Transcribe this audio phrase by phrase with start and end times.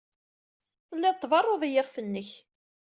[0.87, 2.29] Telliḍ tberruḍ i yiɣef-nnek.